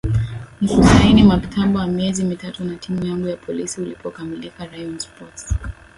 [0.61, 5.55] na kusaini mkataba wa miezi mitatu na timu yangu ya Polisi ulipokamilika Rayon Sports